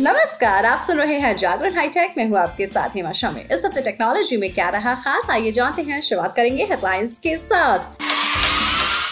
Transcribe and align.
नमस्कार, 0.00 0.66
आप 0.66 0.86
सुन 0.86 0.96
रहे 0.98 1.18
हैं 1.18 1.36
जागरण 1.36 1.74
हाईटेक। 1.74 2.14
में 2.16 2.28
हूँ 2.28 2.38
आपके 2.38 2.66
साथ 2.66 2.88
हिमा 2.88 3.12
शामिल। 3.12 3.54
इस 3.54 3.64
हफ़्ते 3.64 3.80
टेक्नोलॉजी 3.80 4.36
में 4.36 4.54
क्या 4.54 4.68
रहा 4.68 4.94
खास, 4.94 5.30
आइए 5.30 5.52
जानते 5.52 5.82
हैं। 5.82 6.00
शुरुआत 6.00 6.36
करेंगे 6.36 6.64
हेडलाइंस 6.64 7.18
के 7.18 7.36
साथ। 7.36 7.78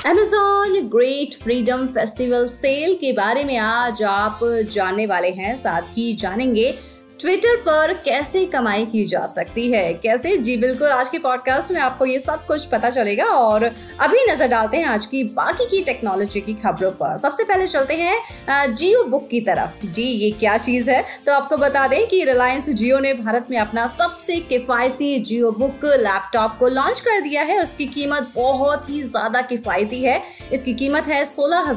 Amazon 0.00 0.90
great 0.90 1.42
freedom 1.42 1.86
festival 1.86 2.48
sale 2.48 2.94
के 2.94 3.12
बारे 3.12 3.44
में 3.44 3.56
आज 3.56 4.02
आप 4.02 4.40
जानने 4.70 5.06
वाले 5.06 5.30
हैं, 5.30 5.56
साथ 5.56 5.82
ही 5.82 6.14
जानेंगे 6.14 6.78
ट्विटर 7.20 7.56
पर 7.56 7.92
कैसे 8.04 8.44
कमाई 8.44 8.84
की 8.86 9.04
जा 9.06 9.20
सकती 9.26 9.70
है? 9.72 9.92
कैसे? 9.94 10.36
जी, 10.36 10.56
बिल्कुल। 10.56 10.88
आज 10.88 11.08
के 11.08 11.18
पॉडकास्ट 11.18 11.72
में 11.72 11.80
आपको 11.80 12.04
ये 12.06 12.18
सब 12.18 12.46
कुछ 12.46 12.64
पता 12.66 12.90
चलेगा 12.90 13.24
और 13.24 13.64
अभी 13.64 14.24
नज़र 14.30 14.46
डालते 14.46 14.76
हैं 14.76 14.84
आज 14.84 15.06
की 15.06 15.22
बाकी 15.32 15.64
की 15.66 15.82
टेक्नोलॉजी 15.84 16.40
की 16.40 16.54
खबरों 16.54 16.90
पर। 16.92 17.16
सबसे 17.18 17.44
पहले 17.44 17.66
चलते 17.66 17.94
हैं 17.94 18.74
जियो 18.74 19.02
बुक 19.04 19.28
की 19.30 19.40
तरफ़। 19.40 19.86
जी, 19.86 20.02
ये 20.02 20.30
क्या 20.30 20.56
चीज़ 20.58 20.90
है? 20.90 21.04
तो 21.26 21.32
आपको 21.32 21.56
बता 21.56 21.86
दें 21.88 22.06
कि 22.06 22.22
रिलायंस 22.24 22.70
जियो 22.70 22.98
ने 22.98 23.12
भारत 23.14 23.46
में 23.50 23.58
अपना 23.58 23.86
सबसे 23.88 24.36
किफायती 24.48 25.18
जियो 25.20 25.50
बुक 25.50 25.84
लैपटॉप 25.84 26.56
को 26.58 26.68
लॉन्च 26.68 27.00
कर 27.00 27.20
दिया 27.20 27.42
है 27.42 27.60
उसकी 27.62 27.86
कीमत 27.88 28.32
बहुत 28.34 28.90
ही 28.90 29.02
ज़्यादा 29.02 29.42
किफायती 29.42 30.00
है। 30.00 30.20
इसकी 30.52 30.74
कीमत 30.74 31.04
है 31.04 31.24
सोलह 31.26 31.72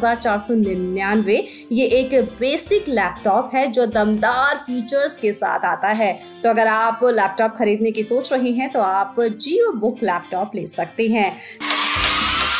ये 1.71 1.85
एक 1.89 2.19
बेसिक 2.39 2.89
लैपटॉप 2.89 3.51
है 3.53 3.67
जो 3.67 3.85
दमदार 3.85 4.55
फीचर्स 4.57 5.17
के 5.17 5.31
साथ 5.33 5.65
आता 5.65 5.89
है। 5.89 6.13
तो 6.43 6.49
अगर 6.49 6.67
आप 6.67 6.99
लैपटॉप 7.03 7.55
खरीदने 7.59 7.91
की 7.91 8.03
सोच 8.03 8.33
रही 8.33 8.53
हैं 8.53 8.71
तो 8.71 8.81
आप 8.81 9.15
जियो 9.19 9.71
बुक 9.73 10.03
लैपटॉप 10.03 10.51
ले 10.55 10.65
सकते 10.67 11.07
हैं। 11.07 11.31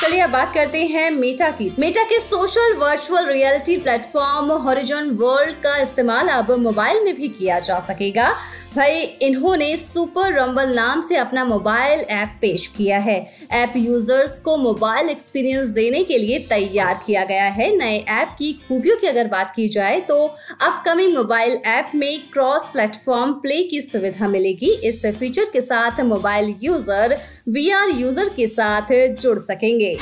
चलिए 0.04 0.20
अब 0.20 0.30
बात 0.30 0.54
करते 0.54 0.80
हैं 0.86 1.10
मेटा 1.12 1.50
की। 1.50 1.70
मेटा 1.80 2.04
के 2.04 2.20
social 2.20 2.74
virtual 2.78 3.26
reality 3.26 3.78
platform 3.78 4.52
Horizon 4.64 5.10
World 5.20 5.56
का 5.64 5.78
इस्तेमाल 5.78 6.28
अब 6.30 6.52
मोबाइल 6.60 7.04
में 7.04 7.16
भी 7.16 7.28
किया 7.30 7.60
जा 7.60 7.80
सकेगा। 7.82 8.34
भाई, 8.76 9.02
इन्होंने 9.22 9.76
सुपर 9.78 10.34
रंबल 10.34 10.74
नाम 10.76 11.02
से 11.02 11.16
अपना 11.16 11.44
मोबाइल 11.46 12.00
ऐप 12.02 12.30
पेश 12.42 12.66
किया 12.68 12.98
है। 13.00 13.18
ऐप 13.52 13.74
यूज़र्स 13.78 14.40
को 14.40 14.56
मोबाइल 14.58 15.10
एक्सपीरियंस 15.10 15.68
देने 15.70 16.04
के 16.04 16.18
लिए 16.18 16.40
तैयार 16.50 17.02
किया 17.06 17.24
गया 17.26 17.44
है। 17.50 17.70
नए 17.78 17.98
ऐप 18.12 18.36
की 18.40 18.52
खूबियों 18.68 18.96
की 18.98 19.08
अगर 19.08 19.28
बात 19.28 19.54
की 19.56 19.68
जाए 19.68 20.00
तो 20.02 20.26
अपकमिंग 20.62 21.16
मोबाइल 21.16 21.58
ऐप 21.68 21.92
में 21.96 22.20
क्रॉस 22.34 22.68
प्लेटफॉर्म 22.74 23.34
प्ले 23.42 23.62
की 23.64 23.82
सुविधा 23.82 24.28
मिलेगी। 24.28 24.72
इस 24.84 25.06
फीचर 25.20 25.46
के 25.54 25.62
साथ 25.62 26.02
मोबाइल 26.04 26.54
यूज़र 26.64 27.18
वीआर 27.48 27.90
यूज़र 27.90 28.30
के 28.36 28.46
साथ 28.48 28.92
जुड़ 29.22 29.38
सकेंगे। 29.40 29.96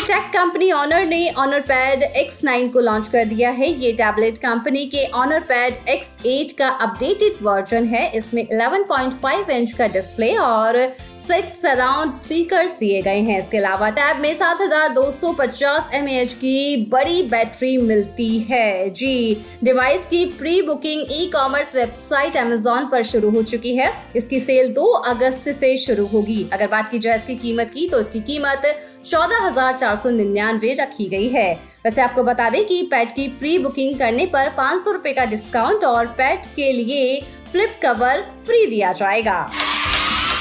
टेक 0.00 0.28
कंपनी 0.34 0.70
ऑनर 0.72 1.06
ने 1.06 1.28
ऑनर 1.38 1.60
पैड 1.60 2.02
एक्स 2.02 2.42
नाइन 2.44 2.68
को 2.68 2.80
लॉन्च 2.80 3.08
कर 3.08 3.24
दिया 3.24 3.50
है। 3.50 3.68
ये 3.74 3.92
टैबलेट 3.92 4.38
कंपनी 4.38 4.84
के 4.86 5.04
ऑनर 5.14 5.40
पैड 5.40 5.88
एक्स 5.88 6.16
एट 6.26 6.52
का 6.58 6.68
अपडेटेड 6.68 7.42
वर्जन 7.42 7.86
है। 7.86 8.10
इसमें 8.12 8.42
11.5 8.44 9.50
इंच 9.50 9.72
का 9.72 9.86
डिस्प्ले 9.88 10.32
और 10.36 10.76
सिक्स 11.20 11.52
सराउंड 11.62 12.12
स्पीकर्स 12.12 12.76
दिए 12.78 13.00
गए 13.02 13.20
हैं। 13.20 13.38
इसके 13.38 13.56
अलावा 13.58 13.88
टैब 13.90 14.16
में 14.16 14.32
7250 14.34 15.88
mAh 15.94 16.32
की 16.34 16.86
बड़ी 16.90 17.22
बैटरी 17.30 17.76
मिलती 17.78 18.38
है। 18.40 18.88
जी 18.90 19.44
डिवाइस 19.64 20.06
की 20.06 20.24
pre 20.38 20.60
booking 20.62 21.06
e 21.12 21.26
commerce 21.32 21.74
website 21.76 22.36
Amazon 22.36 22.86
पर 22.88 23.02
शुरू 23.04 23.30
हो 23.30 23.42
चुकी 23.42 23.74
है। 23.76 23.92
इसकी 24.16 24.40
सेल 24.40 24.72
2 24.74 24.86
अगस्त 25.06 25.48
से 25.50 25.76
शुरू 25.76 26.06
होगी। 26.06 26.48
अगर 26.52 26.66
बात 26.66 26.90
की 26.90 26.98
जाए 26.98 27.16
इसकी 27.16 27.34
कीमत 27.36 27.70
की 27.74 27.88
तो 27.88 28.00
इसकी 28.00 28.20
कीमत 28.22 28.74
चौदह 29.04 29.46
हज़ार 29.46 29.76
चार 29.76 29.96
सौ 29.96 30.10
निन्यानवे 30.10 30.74
रखी 30.80 31.06
गई 31.08 31.28
है। 31.28 31.52
वैसे 31.84 32.02
आपको 32.02 32.22
बता 32.24 32.48
दें 32.50 32.64
कि 32.66 32.82
पैट 32.90 33.14
की 33.16 33.26
प्री 33.38 33.58
बुकिंग 33.58 33.98
करने 33.98 34.26
पर 34.26 34.48
पाँच 34.56 34.84
सौ 34.84 34.98
का 35.08 35.24
डिस्काउंट 35.24 35.84
और 35.84 36.06
पैट 36.18 36.46
के 36.56 36.72
लिए 36.72 37.20
फ्लिप 37.52 37.78
कवर 37.82 38.22
फ्री 38.46 38.66
दिया 38.66 38.92
जाएगा। 38.92 39.48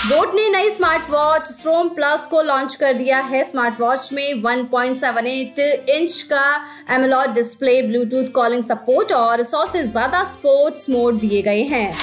बोट 0.09 0.35
ने 0.35 0.47
नई 0.49 0.69
स्मार्ट 0.69 1.09
वॉच 1.09 1.47
स्ट्रोम 1.47 1.87
प्लस 1.95 2.27
को 2.31 2.41
लॉन्च 2.41 2.75
कर 2.75 2.93
दिया 2.93 3.17
है। 3.21 3.43
स्मार्ट 3.43 3.79
वॉच 3.81 4.09
में 4.13 4.41
1.78 4.43 5.59
इंच 5.89 6.21
का 6.31 6.45
AMOLED 6.95 7.33
display 7.35 7.81
Bluetooth 7.81 8.31
calling 8.35 8.63
support 8.63 9.11
और 9.13 9.43
सौ 9.43 9.65
से 9.65 9.83
ज़्यादा 9.83 10.23
स्पोर्ट्स 10.31 10.89
मोड 10.89 11.19
दिए 11.19 11.41
गए 11.41 11.63
हैं। 11.63 11.97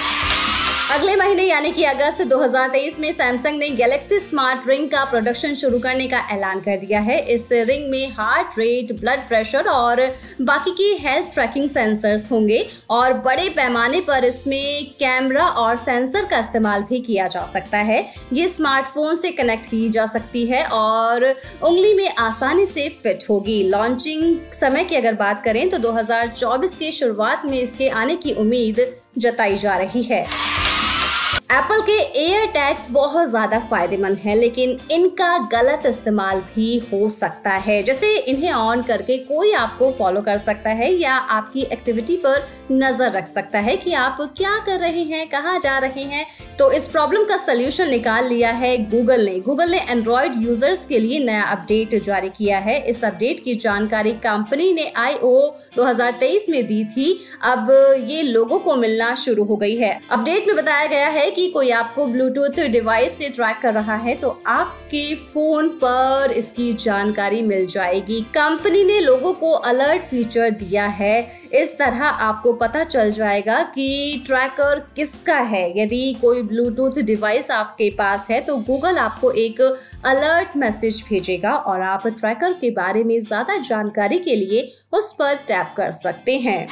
अगले 0.91 1.15
महीने 1.17 1.43
यानी 1.43 1.71
कि 1.73 1.85
अगस्त 1.85 2.21
2023 2.23 2.99
में 3.01 3.11
सैमसंग 3.13 3.59
ने 3.59 3.69
गैलेक्सी 3.69 4.19
स्मार्ट 4.21 4.69
रिंग 4.69 4.87
का 4.89 5.05
प्रोडक्शन 5.05 5.55
शुरू 5.55 5.79
करने 5.79 6.07
का 6.09 6.19
ऐलान 6.33 6.59
कर 6.61 6.77
दिया 6.77 7.01
है। 7.01 7.19
इस 7.27 7.49
रिंग 7.53 7.89
में 7.91 8.11
हार्ट 8.11 8.59
रेट 8.59 8.93
ब्लड 9.01 9.21
प्रेशर 9.29 9.69
और 9.69 10.01
बाकी 10.41 10.71
की 10.71 10.93
हेल्थ 10.99 11.33
ट्रैकिंग 11.35 11.69
सेंसर्स 11.71 12.31
होंगे 12.33 12.65
और 12.91 13.13
बड़े 13.21 13.49
पैमाने 13.49 14.01
पर 14.01 14.25
इसमें 14.25 14.85
कैमरा 15.01 15.47
और 15.47 15.77
सेंसर 15.77 16.25
का 16.25 16.39
इस्तेमाल 16.39 16.83
भी 16.83 17.01
किया 17.01 17.29
जा 17.29 17.47
सकता 17.53 17.79
है। 17.81 18.05
ये 18.33 18.49
स्मार्टफ़ोन 18.49 19.17
से 19.17 19.31
कनेक्ट 19.31 19.67
की 19.67 19.89
जा 19.89 20.07
सकती 20.07 20.45
है 20.47 20.65
और 20.65 21.25
उंगली 21.25 21.95
में 21.95 22.09
आसानी 22.11 22.67
से 22.67 22.89
फिट 23.03 23.25
होगी। 23.31 23.63
लॉन्चिंग 23.69 24.37
समय 24.53 24.85
की 24.85 24.97
अगर 24.97 25.15
बात 25.15 25.43
करें 25.45 25.69
तो 25.71 25.79
2024 25.79 26.77
के 26.77 26.93
शुरुआत 26.93 27.47
में 27.47 27.59
इसके 27.59 27.89
आने 27.89 28.17
की 28.17 28.35
उम्मीद 28.35 28.87
जताई 29.19 29.57
जा 29.57 29.77
रही 29.77 30.03
है। 30.03 30.27
एप्पल 31.55 31.81
के 31.81 31.97
एयर 32.21 32.47
टैग्स 32.47 32.89
बहुत 32.91 33.29
ज़्यादा 33.31 33.59
फ़ायदेमंद 33.61 34.17
हैं, 34.19 34.35
लेकिन 34.37 34.71
इनका 34.93 35.37
गलत 35.49 35.87
इस्तेमाल 35.87 36.41
भी 36.49 36.79
हो 36.93 37.11
सकता 37.11 37.51
है। 37.67 37.83
जैसे 37.83 38.15
इन्हें 38.19 38.53
ऑन 38.53 38.83
करके 38.83 39.19
कोई 39.25 39.53
आपको 39.55 39.91
फॉलो 39.99 40.23
कर 40.23 40.39
सकता 40.39 40.71
है 40.73 40.93
या 40.93 41.15
आपकी 41.15 41.63
एक्टिविटी 41.73 42.17
पर 42.17 42.47
नज़र 42.73 43.11
रख 43.13 43.27
सकता 43.27 43.59
है 43.59 43.77
कि 43.77 43.93
आप 43.95 44.19
क्या 44.37 44.57
कर 44.67 44.79
रहे 44.81 45.03
हैं, 45.03 45.29
कहाँ 45.29 45.59
जा 45.61 45.77
रहे 45.79 46.03
हैं। 46.05 46.25
तो 46.59 46.71
इस 46.73 46.89
प्रॉब्लम 46.89 47.25
का 47.25 47.37
सोल्यूशन 47.37 47.89
निकाल 47.91 48.29
लिया 48.29 48.51
है 48.53 48.77
गूगल 48.91 49.25
ने। 49.25 49.39
गूगल 49.41 49.71
ने 49.71 49.81
एंड्रॉयड 49.81 50.45
यूज़र्स 50.45 50.85
के 50.87 50.99
लिए 50.99 51.19
नया 51.25 51.43
अपडेट 51.45 51.95
जारी 52.05 52.29
किया 52.29 52.59
है। 52.59 52.79
इस 52.85 53.05
अपडेट 53.05 53.45
की 53.45 53.55
जानकारी 53.57 54.13
कंपनी 54.25 54.73
ने 54.73 54.93
आई 54.97 55.15
ओ 55.15 55.35
2023 55.77 56.49
में 56.49 56.63
दी 56.67 56.85
थी। 56.87 57.09
अब 57.45 57.71
ये 58.09 58.23
लोगों 58.23 58.59
को 58.59 58.77
मिलना 58.77 59.15
शुरू 59.17 59.45
हो 59.45 59.57
गई 59.57 59.77
है। 59.77 59.99
अपडेट 60.11 60.47
में 60.47 60.57
बताया 60.57 60.87
गया 60.87 61.09
है 61.11 61.31
कि 61.31 61.44
कोई 61.51 61.71
आपको 61.73 62.07
ब्लूटूथ 62.07 62.61
डिवाइस 62.69 63.17
से 63.19 63.29
ट्रैक 63.31 63.59
कर 63.63 63.73
रहा 63.75 63.95
है 63.97 64.15
तो 64.15 64.29
आपके 64.47 65.15
फ़ोन 65.25 65.69
पर 65.83 66.33
इसकी 66.33 66.73
जानकारी 66.75 67.43
मिल 67.43 67.67
जाएगी। 67.67 68.21
कंपनी 68.35 68.83
ने 68.85 68.99
लोगों 69.01 69.33
को 69.35 69.51
अलर्ट 69.53 70.03
फीचर 70.05 70.51
दिया 70.53 70.87
है। 70.87 71.19
इस 71.55 71.77
तरह 71.79 72.05
आपको 72.05 72.53
पता 72.55 72.85
चल 72.85 73.11
जाएगा 73.13 73.63
कि 73.75 74.23
ट्रैकर 74.27 74.81
किसका 74.97 75.39
है। 75.39 75.67
यदि 75.79 76.17
कोई 76.21 76.43
ब्लूटूथ 76.45 77.01
डिवाइस 77.03 77.51
आपके 77.53 77.91
पास 77.99 78.31
है 78.31 78.41
तो 78.41 78.57
गूगल 78.59 78.99
आपको 78.99 79.31
एक 79.33 79.61
अलर्ट 79.61 80.57
मैसेज 80.57 81.05
भेजेगा 81.09 81.55
और 81.55 81.83
आप 81.83 82.07
ट्रैकर 82.09 82.53
के 82.53 82.71
बारे 82.73 83.05
में 83.05 83.19
ज़्यादा 83.21 83.57
जानकारी 83.59 84.19
के 84.19 84.35
लिए 84.37 84.71
उस 84.93 85.13
पर 85.13 85.35
टैप 85.49 85.75
कर 85.77 85.91
सकते 85.93 86.39
हैं। 86.39 86.67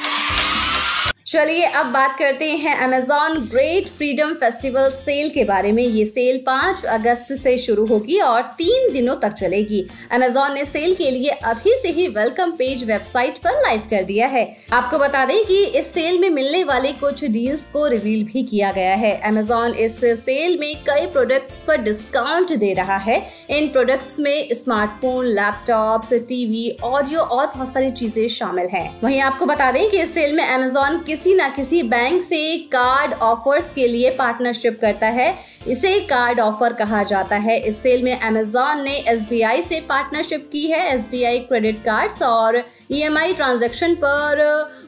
चलिए 1.32 1.64
अब 1.64 1.86
बात 1.86 2.16
करते 2.18 2.46
हैं 2.52 2.74
Amazon 2.76 3.36
great 3.50 3.86
freedom 3.88 4.32
festival 4.32 4.88
sale 4.88 5.28
के 5.30 5.44
बारे 5.44 5.70
में। 5.72 5.82
ये 5.82 6.04
सेल 6.06 6.38
पाँच 6.46 6.84
अगस्त 6.86 7.32
से 7.34 7.56
शुरू 7.58 7.86
होगी 7.86 8.18
और 8.20 8.42
तीन 8.58 8.92
दिनों 8.92 9.14
तक 9.16 9.32
चलेगी। 9.32 9.80
अमेजॉन 10.12 10.52
ने 10.54 10.64
सेल 10.64 10.94
के 10.94 11.10
लिए 11.10 11.30
अभी 11.44 11.76
से 11.82 11.90
ही 11.90 12.06
वेलकम 12.08 12.50
पेज 12.56 12.82
वेबसाइट 12.84 13.38
पर 13.38 13.54
लाइव 13.62 13.86
कर 13.90 14.02
दिया 14.02 14.26
है। 14.26 14.44
आपको 14.72 14.98
बता 14.98 15.24
दें 15.24 15.44
कि 15.46 15.62
इस 15.64 15.86
सेल 15.94 16.18
में 16.18 16.28
मिलने 16.30 16.62
वाले 16.64 16.92
कुछ 17.00 17.24
डील्स 17.26 17.66
को 17.68 17.86
रिवील 17.86 18.24
भी 18.24 18.42
किया 18.42 18.72
गया 18.72 18.94
है। 18.96 19.14
अमेजॉन 19.30 19.74
इस 19.76 19.98
सेल 20.20 20.58
में 20.60 20.74
कई 20.88 21.06
प्रोडक्ट्स 21.06 21.62
पर 21.62 21.80
डिस्काउंट 21.82 22.52
दे 22.56 22.72
रहा 22.72 22.98
है। 22.98 23.18
इन 23.50 23.68
प्रोडक्ट्स 23.68 24.20
में 24.20 24.48
स्मार्टफ़ोन 24.54 25.26
लैपटॉप 25.30 26.12
टीवी 26.12 26.68
ऑडियो 26.84 27.20
और 27.20 27.46
बहुत 27.46 27.72
सारी 27.72 27.90
चीज़ें 27.92 28.28
शामिल 28.28 28.68
है। 28.74 28.86
वही 29.04 29.18
आपको 29.22 29.46
बता 29.46 29.72
दें 29.72 29.90
की 29.90 29.96
इस 29.98 30.14
सेल 30.14 30.36
में 30.36 30.44
अमेजॉन 30.44 31.02
किस 31.02 31.20
किसी 31.22 31.34
ना 31.34 31.48
किसी 31.48 31.82
बैंक 31.82 32.22
से 32.22 32.38
कार्ड 32.66 33.12
ऑफर्स 33.22 33.70
के 33.72 33.86
लिए 33.88 34.10
पार्टनरशिप 34.10 34.78
करता 34.80 35.06
है। 35.08 35.26
इसे 35.68 35.98
कार्ड 36.06 36.40
ऑफ़र 36.40 36.72
कहा 36.72 37.02
जाता 37.02 37.36
है। 37.36 37.58
इस 37.60 37.82
सेल 37.82 38.02
में 38.02 38.18
अमेजोन 38.18 38.82
ने 38.82 38.96
एसबीआई 39.08 39.62
से 39.62 39.80
पार्टनरशिप 39.80 40.48
की 40.52 40.66
है। 40.66 40.80
एसबीआई 40.94 41.38
क्रेडिट 41.40 41.78
कार्ड्स 41.84 42.22
और 42.22 42.56
ई 42.92 43.32
ट्रांजेक्शन 43.34 43.94
पर 43.94 44.42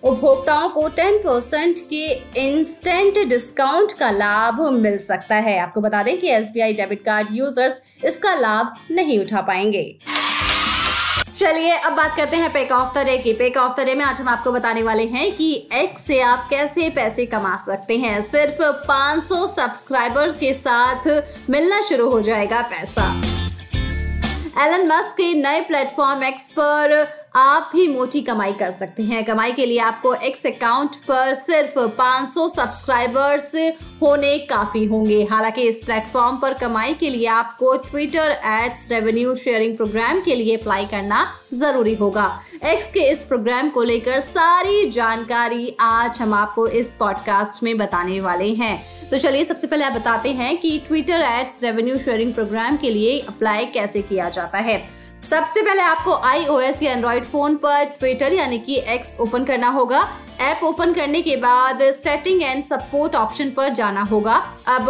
उपभोक्ताओं 0.05 0.69
को 0.71 0.89
10 0.91 1.19
परसेंट 1.19 1.81
के 1.93 2.05
इंस्टेंट 2.41 3.19
डिस्काउंट 3.29 3.93
का 3.93 4.11
लाभ 4.11 4.61
मिल 4.73 4.99
सकता 4.99 5.37
है। 5.37 5.59
आपको 5.59 5.81
बता 5.81 6.03
दें 6.03 6.19
कि 6.21 6.31
एसबीआई 6.31 6.73
डेबिट 6.73 7.05
कार्ड 7.05 7.29
यूज़र्स 7.33 7.81
इसका 8.05 8.35
लाभ 8.35 8.75
नहीं 8.91 9.21
उठा 9.21 9.41
पाएँगे। 9.43 9.85
चलिए, 11.37 11.73
अब 11.77 11.93
बात 11.93 12.17
करते 12.17 12.37
हैं 12.37 12.53
पेक 12.53 12.73
ऑफ़ 12.73 12.93
द 12.95 13.05
डे 13.07 13.17
की। 13.19 13.33
पेक 13.33 13.57
ऑफ़ 13.57 13.81
द 13.81 13.85
डे 13.85 13.95
में 13.95 14.05
आज 14.05 14.21
हम 14.21 14.29
आपको 14.29 14.53
बताने 14.53 14.83
वाले 14.83 15.07
हैं 15.07 15.31
कि 15.33 15.53
एक्स 15.73 16.03
से 16.03 16.21
आप 16.21 16.47
कैसे 16.51 16.89
पैसे 16.91 17.27
कमा 17.27 17.57
सकते 17.57 17.99
हैं। 17.99 18.23
सिर्फ़ 18.23 18.63
500 18.89 19.47
सब्सक्राइबर 19.47 20.31
के 20.31 20.53
साथ 20.55 21.23
मिलना 21.51 21.81
शुरू 21.81 22.11
हो 22.11 22.21
जाएगा 22.23 22.63
पैसा। 22.63 23.34
एलन 24.63 24.87
मस्क 24.87 25.17
के 25.17 25.33
नए 25.35 25.61
प्लेटफॉर्म 25.61 26.23
एक्स 26.25 26.51
पर 26.53 26.93
आप 27.37 27.71
भी 27.73 27.87
मोटी 27.89 28.21
कमाई 28.23 28.53
कर 28.53 28.71
सकते 28.71 29.03
हैं। 29.03 29.25
कमाई 29.25 29.53
के 29.53 29.65
लिए 29.67 29.79
आपको 29.79 30.15
एक्स 30.15 30.47
अकाउंट 30.47 30.97
पर 31.09 31.35
सिर्फ़ 31.35 31.79
500 31.99 32.49
सब्सक्राइबर्स 32.49 33.55
होने 34.03 34.39
काफ़ी 34.47 34.85
होंगे। 34.85 35.23
हालाँकि 35.31 35.63
इस 35.63 35.83
प्लेटफॉर्म 35.85 36.37
पर 36.37 36.55
कमाई 36.55 36.95
के 36.95 37.11
लिए 37.11 37.27
आपको 37.27 37.77
Twitter 37.89 38.31
ads 38.45 38.91
revenue 38.93 39.35
sharing 39.35 39.77
program 39.77 40.21
के 40.21 40.35
लिए 40.35 40.57
अप्लाई 40.57 40.87
करना 40.87 41.27
ज़रूरी 41.55 41.95
होगा। 41.95 42.27
एक्स 42.67 42.91
के 42.91 43.01
इस 43.01 43.25
प्रोग्राम 43.25 43.69
को 43.71 43.83
लेकर 43.83 44.21
सारी 44.21 44.89
जानकारी 44.91 45.77
आज 45.81 46.19
हम 46.21 46.33
आपको 46.35 46.67
इस 46.69 46.87
पॉडकास्ट 46.95 47.63
में 47.63 47.77
बताने 47.79 48.21
वाले 48.21 48.49
हैं। 48.55 49.09
तो 49.11 49.19
चलिए 49.19 49.45
सबसे 49.45 49.67
पहले 49.67 49.85
आप 49.85 49.93
बताते 49.93 50.33
हैं 50.33 50.57
कि 50.61 50.79
Twitter 50.87 51.23
ads 51.23 51.63
revenue 51.65 51.97
sharing 51.97 52.33
program 52.35 52.77
के 52.77 52.91
लिए 52.91 53.19
अप्लाई 53.19 53.67
कैसे 53.67 54.03
किया 54.03 54.29
जाता 54.29 54.59
है। 54.59 54.79
सबसे 55.31 55.63
पहले 55.63 55.83
आपको 55.83 56.15
आईओएस 56.29 56.83
या 56.83 56.93
एंड्रॉइड 56.93 57.25
फ़ोन 57.25 57.57
पर 57.57 57.85
ट्विटर 57.99 58.35
यानी 58.35 58.59
कि 58.59 58.79
एक्स 58.89 59.17
ओपन 59.21 59.45
करना 59.45 59.69
होगा। 59.69 60.03
ऐप 60.41 60.65
ओपन 60.65 60.93
करने 60.93 61.23
के 61.23 61.37
बाद 61.37 61.83
सेटिंग 61.95 62.43
एंड 62.43 62.65
सपोर्ट 62.65 63.15
ऑप्शन 63.17 63.51
पर 63.51 63.73
जाना 63.75 64.03
होगा। 64.03 64.43
अब 64.69 64.89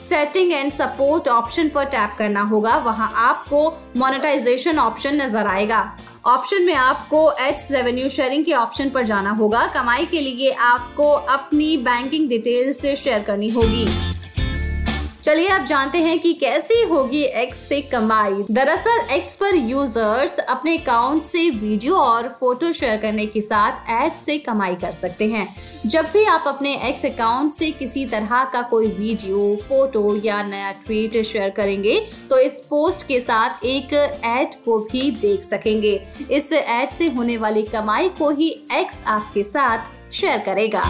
सेटिंग 0.00 0.52
एंड 0.52 0.72
सपोर्ट 0.72 1.28
ऑप्शन 1.28 1.68
पर 1.68 1.84
टैप 1.86 2.14
करना 2.18 2.42
होगा। 2.44 2.76
वहाँ 2.78 3.12
आपको 3.28 3.68
मोनेटाइजेशन 3.96 4.78
ऑप्शन 4.78 5.22
नज़र 5.22 5.46
आएगा। 5.46 5.96
ऑप्शन 6.26 6.62
में 6.62 6.74
आपको 6.74 7.18
एच 7.32 7.68
रेवेन्यू 7.72 8.08
शेयरिंग 8.08 8.44
के 8.44 8.52
ऑप्शन 8.52 8.88
पर 8.90 9.02
जाना 9.02 9.30
होगा। 9.30 9.66
कमाई 9.66 10.06
के 10.06 10.20
लिए 10.20 10.50
आपको 10.50 11.10
अपनी 11.10 11.76
बैंकिंग 11.76 12.28
डिटेल्स 12.28 12.80
शेयर 12.96 13.22
करनी 13.22 13.48
होगी। 13.48 13.86
चलिए 15.26 15.48
आप 15.48 15.64
जानते 15.66 15.98
हैं 15.98 16.18
कि 16.20 16.32
कैसे 16.32 16.74
होगी 16.88 17.22
एक्स 17.36 17.58
से 17.68 17.80
कमाई। 17.82 18.44
दरअसल 18.50 19.14
एक्स 19.14 19.34
पर 19.36 19.54
यूज़र्स 19.70 20.38
अपने 20.40 20.76
अकाउंट 20.78 21.24
से 21.24 21.48
वीडियो 21.52 21.94
और 21.94 22.28
फ़ोटो 22.30 22.72
शेयर 22.72 23.00
करने 23.00 23.24
के 23.26 23.40
साथ 23.40 23.90
एड 23.92 24.18
से 24.18 24.36
कमाई 24.38 24.74
कर 24.74 24.92
सकते 24.92 25.26
हैं। 25.26 25.48
जब 25.86 26.10
भी 26.12 26.24
आप 26.24 26.44
अपने 26.46 26.74
एक्स 26.88 27.06
अकाउंट 27.06 27.52
से 27.52 27.70
किसी 27.70 28.04
तरह 28.06 28.44
का 28.52 28.62
कोई 28.62 28.86
वीडियो 28.88 29.56
फ़ोटो 29.62 30.14
या 30.24 30.42
नया 30.42 30.70
ट्वीट 30.86 31.20
शेयर 31.22 31.50
करेंगे 31.50 31.98
तो 32.30 32.38
इस 32.38 32.60
पोस्ट 32.70 33.06
के 33.08 33.20
साथ 33.20 33.64
एक 33.66 33.94
एड 34.26 34.54
को 34.64 34.78
भी 34.92 35.10
देख 35.20 35.42
सकेंगे। 35.42 36.00
इस 36.30 36.52
एड 36.52 36.90
से 36.90 37.08
होने 37.08 37.36
वाली 37.38 37.62
कमाई 37.66 38.08
को 38.18 38.30
ही 38.30 38.50
एक्स 38.72 39.02
आपके 39.08 39.44
साथ 39.44 40.12
शेयर 40.12 40.38
करेगा। 40.46 40.82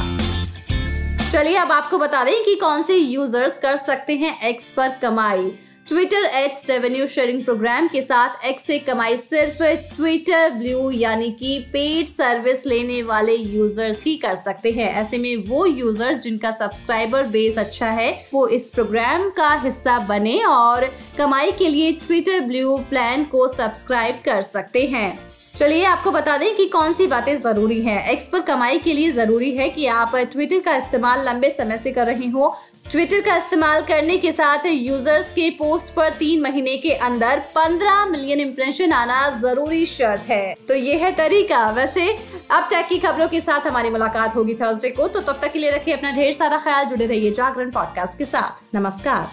चलिए, 1.32 1.56
अब 1.56 1.72
आपको 1.72 1.98
बता 1.98 2.22
दें 2.24 2.44
कि 2.44 2.54
कौन 2.54 2.82
से 2.82 2.96
यूज़र्स 2.96 3.58
कर 3.58 3.76
सकते 3.76 4.14
हैं 4.16 4.48
एक्स 4.48 4.70
पर 4.72 4.88
कमाई। 5.02 5.50
Twitter 5.86 6.24
ads 6.26 6.68
revenue 6.70 7.06
sharing 7.06 7.42
program 7.44 7.88
के 7.88 8.00
साथ 8.02 8.44
एक्स 8.44 8.64
से 8.64 8.78
कमाई 8.78 9.16
सिर्फ़ 9.16 9.62
ट्विटर 9.94 10.50
ब्लू 10.52 10.90
यानी 10.90 11.30
कि 11.32 11.58
पेड 11.72 12.06
सर्विस 12.06 12.66
लेने 12.66 13.02
वाले 13.02 13.34
यूज़र्स 13.34 14.04
ही 14.04 14.16
कर 14.16 14.34
सकते 14.36 14.70
हैं। 14.70 14.92
ऐसे 14.94 15.18
में 15.18 15.44
वो 15.48 15.64
यूज़र्स 15.66 16.16
जिनका 16.16 16.50
सब्सक्राइबर 16.52 17.26
बेस 17.26 17.58
अच्छा 17.58 17.90
है, 17.90 18.10
वो 18.34 18.46
इस 18.48 18.70
प्रोग्राम 18.70 19.28
का 19.30 19.52
हिस्सा 19.60 19.98
बने 20.08 20.38
और 20.44 20.90
कमाई 21.18 21.52
के 21.52 21.68
लिए 21.68 21.92
ट्विटर 22.00 22.40
ब्लू 22.40 22.76
प्लान 22.90 23.24
को 23.24 23.46
सब्सक्राइब 23.48 24.20
कर 24.24 24.42
सकते 24.44 24.86
हैं। 24.86 25.18
चलिए 25.56 25.84
आपको 25.84 26.10
बता 26.10 26.36
दें 26.38 26.54
कि 26.56 26.66
कौन 26.68 26.92
सी 26.94 27.06
बातें 27.06 27.36
ज़रूरी 27.36 27.80
हैं। 27.80 28.00
एक्स 28.10 28.26
पर 28.28 28.40
कमाई 28.42 28.78
के 28.78 28.92
लिए 28.92 29.12
ज़रूरी 29.12 29.50
है 29.56 29.68
कि 29.68 29.86
आप 29.88 30.16
ट्विटर 30.32 30.58
का 30.58 30.74
इस्तेमाल 30.76 31.24
लंबे 31.26 31.50
समय 31.50 31.78
से 31.78 31.92
कर 31.92 32.06
रहे 32.06 32.28
हो 32.30 32.54
ट्विटर 32.90 33.20
का 33.20 33.36
इस्तेमाल 33.36 33.82
करने 33.82 34.18
के 34.18 34.32
साथ 34.32 34.58
यूज़र्स 34.66 35.26
के 35.26 35.50
पोस्ट 35.50 35.94
पर 35.94 36.10
तीन 36.10 36.42
महीने 36.42 36.76
के 36.76 36.90
अंदर 36.90 37.38
15 37.38 38.06
मिलियन 38.06 38.40
इम्प्रेशन 38.40 38.92
आना 38.92 39.30
ज़रूरी 39.30 39.86
शर्त 39.86 40.22
है। 40.30 40.54
तो 40.68 40.74
ये 40.74 40.94
है 40.94 41.12
तरीका। 41.12 41.70
वैसे, 41.70 42.18
अब 42.50 42.64
टेक 42.64 42.86
की 42.86 42.98
खबरों 42.98 43.28
के 43.28 43.40
साथ 43.40 43.60
हमारी 43.60 43.90
मुलाकात 43.90 44.36
होगी 44.36 44.54
थर्सडे 44.54 44.90
को। 44.90 45.08
तो 45.08 45.20
तब 45.20 45.38
तक 45.42 45.52
के 45.52 45.58
लिए 45.58 45.70
रखिए 45.70 45.94
अपना 45.94 46.12
ढेर 46.12 46.32
सारा 46.32 46.58
ख्याल, 46.58 46.84
जुड़े 46.84 47.06
रहिए 47.06 47.30
जागरण 47.30 47.70
पॉडकास्ट 47.70 48.18
के 48.18 48.24
साथ। 48.24 48.76
नमस्कार। 48.76 49.30